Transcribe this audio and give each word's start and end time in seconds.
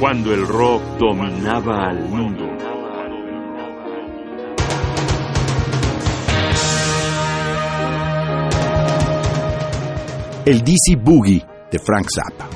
cuando 0.00 0.32
el 0.32 0.46
rock 0.46 0.82
dominaba 0.98 1.90
al 1.90 2.08
mundo. 2.08 2.46
El 10.46 10.62
DC 10.62 10.96
Boogie 10.98 11.44
de 11.70 11.78
Frank 11.78 12.06
Zappa. 12.08 12.48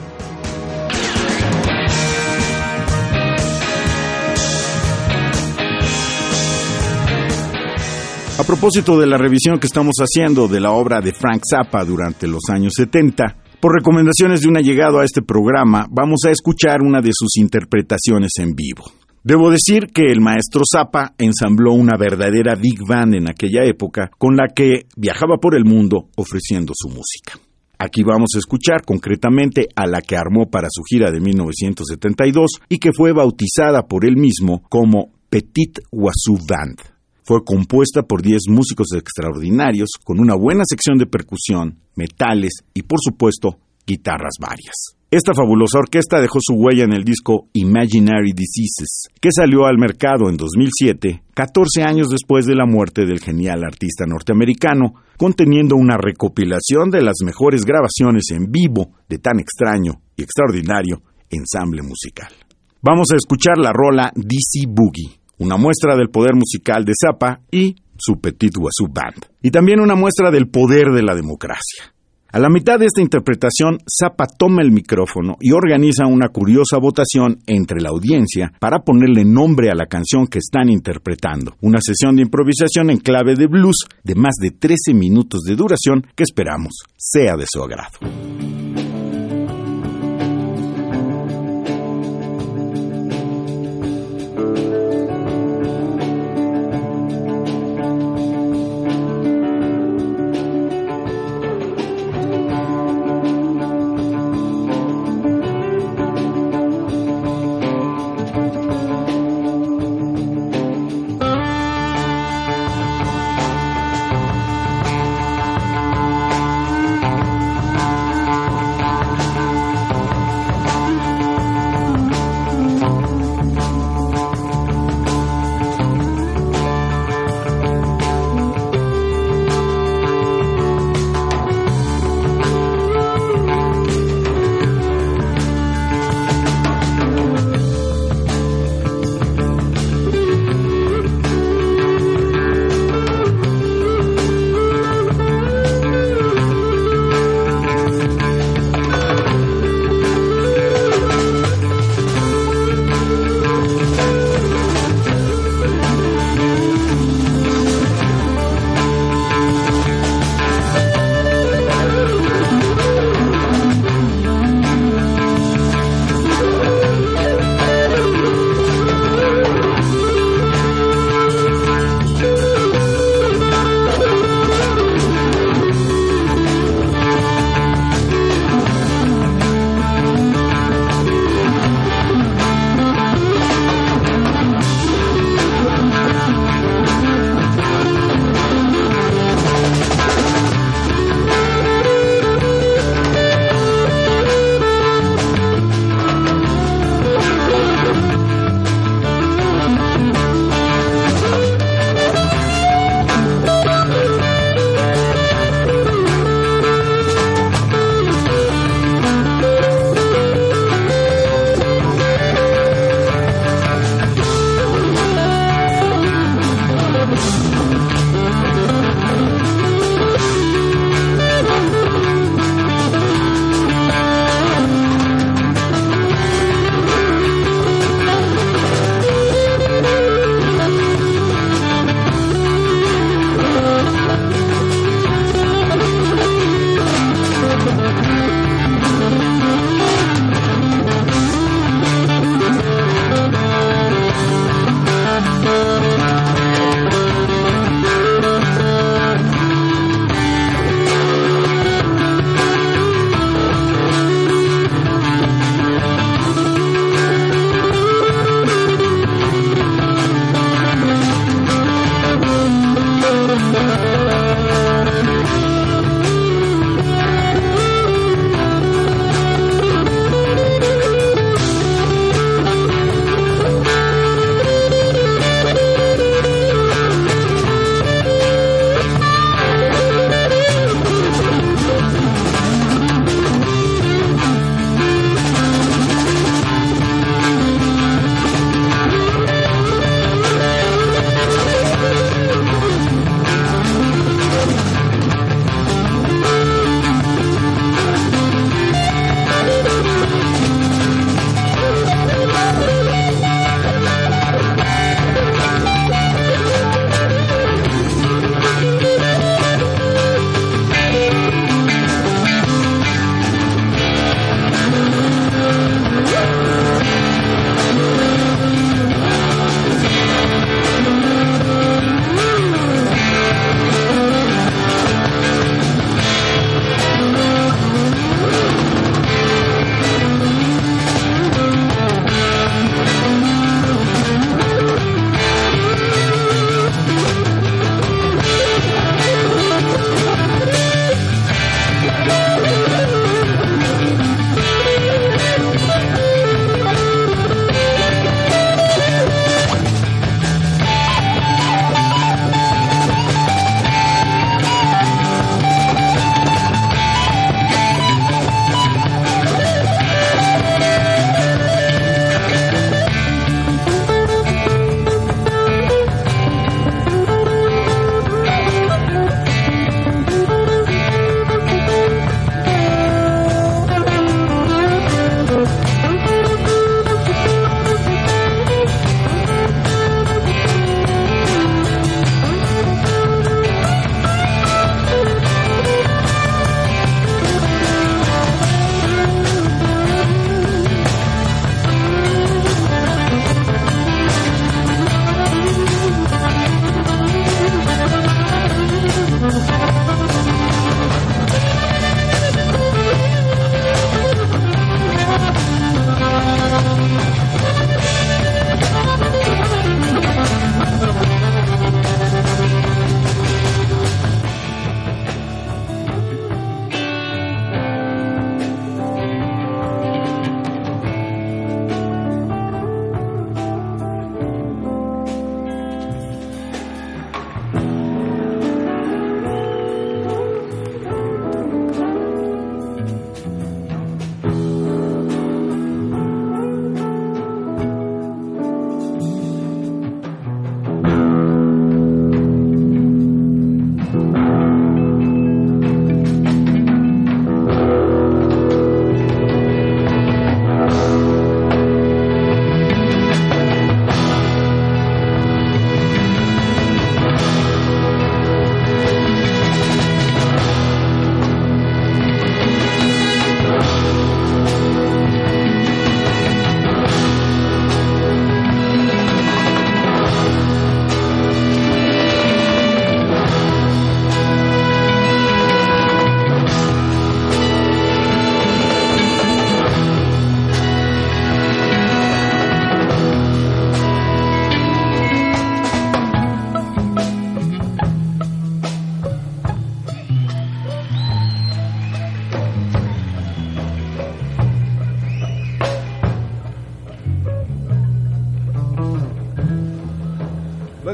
A 8.39 8.43
propósito 8.43 8.99
de 8.99 9.07
la 9.07 9.19
revisión 9.19 9.61
que 9.61 9.67
estamos 9.67 9.97
haciendo 9.99 10.49
de 10.49 10.61
la 10.61 10.71
obra 10.71 11.03
de 11.03 11.13
Frank 11.13 11.43
Zappa 11.49 11.85
durante 11.85 12.27
los 12.27 12.41
años 12.51 12.73
70, 12.75 13.37
por 13.65 13.77
recomendaciones 13.77 14.43
de 14.43 14.49
un 14.49 14.59
allegado 14.59 14.99
a 14.99 15.07
este 15.07 15.23
programa, 15.23 15.87
vamos 15.91 16.21
a 16.27 16.31
escuchar 16.31 16.83
una 16.83 17.01
de 17.01 17.13
sus 17.15 17.39
interpretaciones 17.39 18.33
en 18.39 18.55
vivo. 18.55 18.85
Debo 19.23 19.51
decir 19.51 19.87
que 19.87 20.13
el 20.13 20.21
maestro 20.21 20.65
Zappa 20.71 21.15
ensambló 21.17 21.73
una 21.73 21.97
verdadera 21.97 22.57
big 22.57 22.87
band 22.87 23.15
en 23.15 23.31
aquella 23.31 23.65
época 23.65 24.11
con 24.19 24.37
la 24.37 24.49
que 24.55 24.85
viajaba 24.99 25.39
por 25.39 25.57
el 25.57 25.65
mundo 25.65 26.11
ofreciendo 26.19 26.75
su 26.77 26.89
música. 26.89 27.39
Aquí 27.79 28.03
vamos 28.03 28.33
a 28.35 28.39
escuchar 28.39 28.83
concretamente 28.85 29.69
a 29.75 29.87
la 29.87 30.03
que 30.03 30.19
armó 30.19 30.51
para 30.51 30.69
su 30.71 30.83
gira 30.83 31.11
de 31.11 31.21
1972 31.21 32.61
y 32.69 32.77
que 32.77 32.93
fue 32.93 33.15
bautizada 33.15 33.87
por 33.89 34.05
él 34.05 34.19
mismo 34.19 34.61
como 34.69 35.09
Petit 35.31 35.79
Wazoo 35.91 36.37
Band. 36.47 36.94
Fue 37.27 37.43
compuesta 37.43 38.03
por 38.03 38.21
10 38.21 38.49
músicos 38.49 38.89
extraordinarios 38.95 39.89
con 40.05 40.21
una 40.21 40.35
buena 40.35 40.65
sección 40.69 40.99
de 40.99 41.07
percusión, 41.07 41.79
metales 41.97 42.53
y 42.75 42.83
por 42.83 42.99
supuesto 43.03 43.59
guitarras 43.87 44.35
varias. 44.39 44.97
Esta 45.11 45.33
fabulosa 45.33 45.79
orquesta 45.79 46.21
dejó 46.21 46.39
su 46.43 46.55
huella 46.55 46.85
en 46.85 46.93
el 46.93 47.03
disco 47.03 47.49
Imaginary 47.55 48.33
Diseases, 48.33 49.09
que 49.21 49.31
salió 49.35 49.65
al 49.65 49.79
mercado 49.79 50.29
en 50.29 50.37
2007, 50.37 51.23
14 51.33 51.83
años 51.83 52.11
después 52.11 52.45
de 52.45 52.57
la 52.57 52.67
muerte 52.67 53.07
del 53.07 53.21
genial 53.21 53.65
artista 53.65 54.05
norteamericano, 54.07 54.95
conteniendo 55.17 55.77
una 55.77 55.97
recopilación 55.97 56.91
de 56.91 57.01
las 57.01 57.19
mejores 57.25 57.65
grabaciones 57.65 58.25
en 58.33 58.51
vivo 58.51 58.91
de 59.09 59.19
tan 59.19 59.39
extraño 59.39 60.03
y 60.17 60.25
extraordinario 60.25 61.01
ensamble 61.31 61.81
musical. 61.83 62.33
Vamos 62.83 63.07
a 63.13 63.17
escuchar 63.17 63.57
la 63.57 63.73
rola 63.73 64.13
DC 64.15 64.67
Boogie, 64.69 65.24
una 65.39 65.57
muestra 65.57 65.97
del 65.97 66.11
poder 66.11 66.35
musical 66.35 66.85
de 66.85 66.93
Zappa 66.95 67.41
y 67.51 67.77
su 67.97 68.21
Petit 68.21 68.57
Wazoo 68.57 68.93
Band, 68.93 69.27
y 69.43 69.51
también 69.51 69.81
una 69.81 69.95
muestra 69.95 70.31
del 70.31 70.49
poder 70.49 70.93
de 70.93 71.03
la 71.03 71.15
democracia. 71.15 71.95
A 72.35 72.41
la 72.41 72.49
mitad 72.49 72.81
de 72.81 72.87
esta 72.87 73.01
interpretación, 73.01 73.79
Zappa 73.89 74.27
toma 74.27 74.61
el 74.63 74.73
micrófono 74.73 75.37
y 75.41 75.53
organiza 75.53 76.05
una 76.07 76.31
curiosa 76.31 76.79
votación 76.79 77.39
entre 77.47 77.81
la 77.81 77.91
audiencia 77.91 78.53
para 78.59 78.81
ponerle 78.81 79.25
nombre 79.25 79.71
a 79.71 79.77
la 79.77 79.87
canción 79.87 80.27
que 80.27 80.41
están 80.41 80.69
interpretando. 80.69 81.55
Una 81.61 81.79
sesión 81.81 82.17
de 82.17 82.23
improvisación 82.23 82.91
en 82.91 82.99
clave 82.99 83.37
de 83.37 83.47
blues 83.47 83.87
de 84.03 84.17
más 84.17 84.35
de 84.41 84.51
13 84.51 84.95
minutos 84.95 85.43
de 85.47 85.55
duración 85.55 86.09
que 86.17 86.25
esperamos 86.25 86.73
sea 86.97 87.37
de 87.37 87.45
su 87.49 87.63
agrado. 87.63 88.34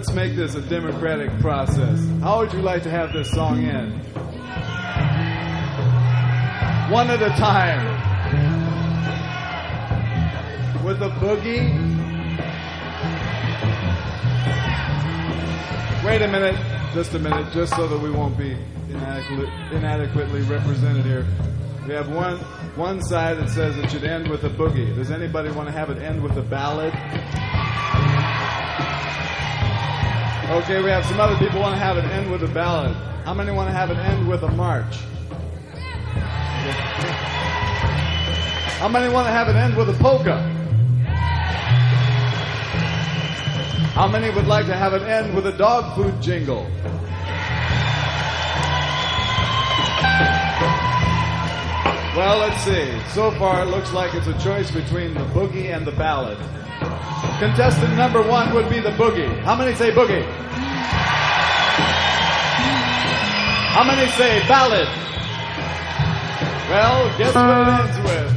Let's 0.00 0.14
make 0.14 0.34
this 0.34 0.54
a 0.54 0.62
democratic 0.62 1.30
process. 1.40 2.00
How 2.22 2.38
would 2.38 2.54
you 2.54 2.62
like 2.62 2.82
to 2.84 2.90
have 2.90 3.12
this 3.12 3.30
song 3.30 3.62
end? 3.66 3.92
One 6.90 7.10
at 7.10 7.20
a 7.20 7.28
time. 7.36 7.84
With 10.82 11.02
a 11.02 11.10
boogie. 11.20 11.68
Wait 16.02 16.22
a 16.22 16.28
minute, 16.28 16.56
just 16.94 17.12
a 17.12 17.18
minute, 17.18 17.52
just 17.52 17.76
so 17.76 17.86
that 17.86 17.98
we 17.98 18.10
won't 18.10 18.38
be 18.38 18.56
inadequate, 18.88 19.50
inadequately 19.70 20.40
represented 20.44 21.04
here. 21.04 21.26
We 21.86 21.92
have 21.92 22.08
one 22.08 22.38
one 22.74 23.02
side 23.02 23.36
that 23.36 23.50
says 23.50 23.76
it 23.76 23.90
should 23.90 24.04
end 24.04 24.28
with 24.28 24.44
a 24.44 24.48
boogie. 24.48 24.96
Does 24.96 25.10
anybody 25.10 25.50
want 25.50 25.68
to 25.68 25.72
have 25.72 25.90
it 25.90 25.98
end 25.98 26.22
with 26.22 26.38
a 26.38 26.42
ballad? 26.42 26.94
Okay, 30.50 30.82
we 30.82 30.90
have 30.90 31.06
some 31.06 31.20
other 31.20 31.36
people 31.36 31.60
want 31.60 31.76
to 31.76 31.78
have 31.78 31.96
it 31.96 32.04
end 32.06 32.28
with 32.28 32.42
a 32.42 32.48
ballad. 32.48 32.92
How 33.24 33.32
many 33.32 33.52
want 33.52 33.68
to 33.68 33.72
have 33.72 33.92
it 33.92 33.98
end 33.98 34.26
with 34.26 34.42
a 34.42 34.50
march? 34.50 34.96
How 38.80 38.88
many 38.88 39.12
want 39.12 39.28
to 39.28 39.32
have 39.32 39.48
it 39.48 39.54
end 39.54 39.76
with 39.76 39.90
a 39.90 39.92
polka? 40.02 40.42
How 43.94 44.08
many 44.08 44.30
would 44.30 44.48
like 44.48 44.66
to 44.66 44.74
have 44.74 44.92
it 44.92 45.02
end 45.02 45.36
with 45.36 45.46
a 45.46 45.56
dog 45.56 45.94
food 45.94 46.20
jingle? 46.20 46.66
Well, 52.16 52.38
let's 52.38 52.60
see. 52.64 52.90
So 53.14 53.30
far, 53.38 53.62
it 53.62 53.66
looks 53.66 53.92
like 53.92 54.16
it's 54.16 54.26
a 54.26 54.36
choice 54.40 54.72
between 54.72 55.14
the 55.14 55.24
boogie 55.26 55.72
and 55.72 55.86
the 55.86 55.92
ballad. 55.92 56.38
Contestant 57.38 57.94
number 57.96 58.22
one 58.22 58.52
would 58.54 58.68
be 58.68 58.80
the 58.80 58.90
boogie. 58.90 59.28
How 59.44 59.56
many 59.56 59.74
say 59.74 59.90
boogie? 59.92 60.24
How 63.72 63.84
many 63.84 64.10
say 64.12 64.40
ballad? 64.48 64.88
Well, 66.68 67.18
guess 67.18 67.34
what 67.34 67.50
it 67.50 67.68
ends 67.68 67.98
with? 68.04 68.29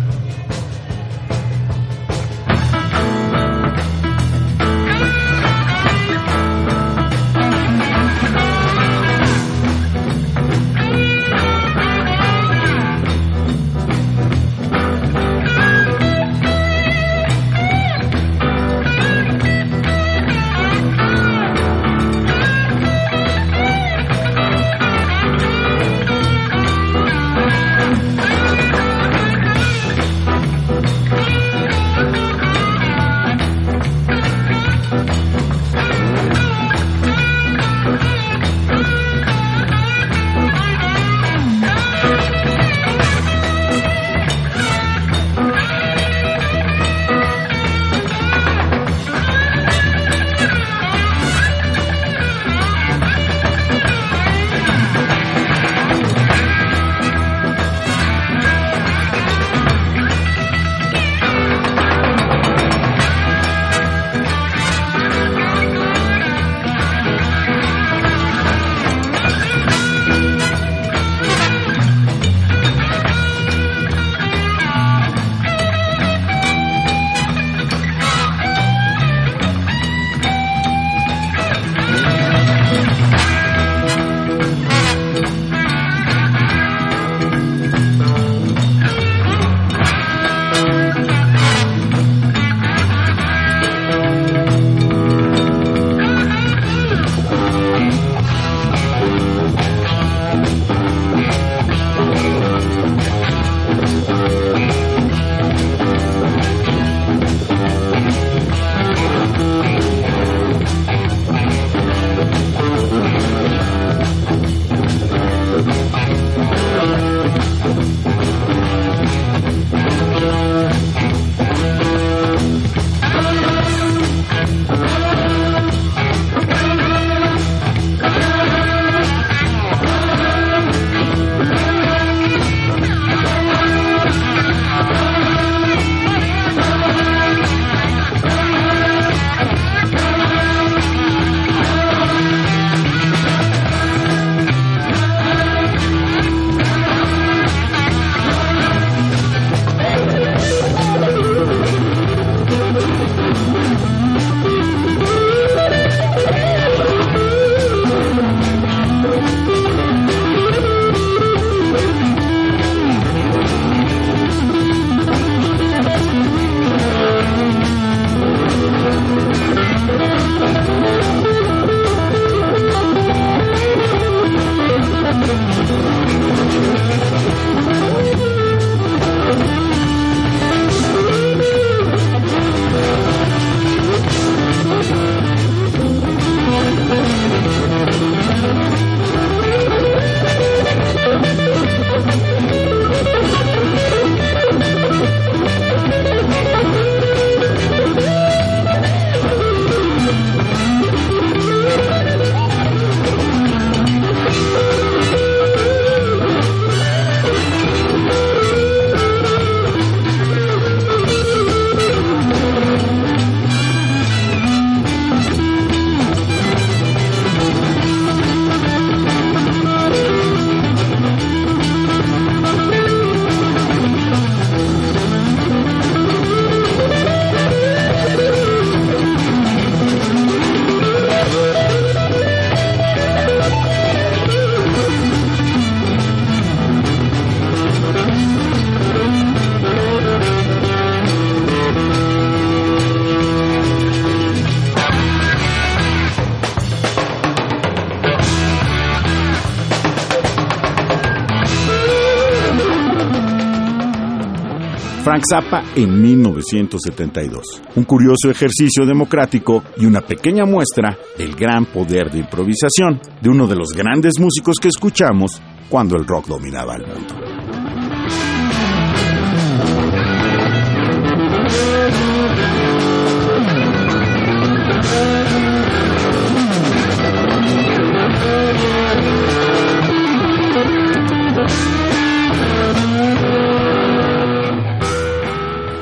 Frank 255.13 255.25
Zappa 255.29 255.63
en 255.75 256.01
1972. 256.01 257.61
Un 257.75 257.83
curioso 257.83 258.31
ejercicio 258.31 258.83
democrático 258.83 259.63
y 259.77 259.85
una 259.85 260.01
pequeña 260.01 260.43
muestra 260.43 260.97
del 261.15 261.35
gran 261.35 261.67
poder 261.67 262.09
de 262.09 262.17
improvisación 262.17 262.99
de 263.21 263.29
uno 263.29 263.45
de 263.45 263.55
los 263.55 263.73
grandes 263.73 264.13
músicos 264.19 264.55
que 264.59 264.69
escuchamos 264.69 265.39
cuando 265.69 265.97
el 265.97 266.07
rock 266.07 266.25
dominaba 266.25 266.77
el 266.77 266.87
mundo. 266.87 267.13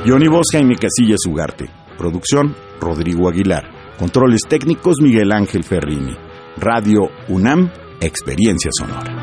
Johnny 0.03 0.27
Bosca 0.27 0.59
y 0.59 0.75
Casillas 0.75 1.19
Ugarte. 1.27 1.69
Producción, 1.95 2.55
Rodrigo 2.79 3.29
Aguilar. 3.29 3.69
Controles 3.99 4.41
técnicos, 4.49 4.95
Miguel 4.99 5.31
Ángel 5.31 5.63
Ferrini. 5.63 6.15
Radio 6.57 7.09
UNAM, 7.27 7.69
Experiencia 7.99 8.71
Sonora. 8.73 9.20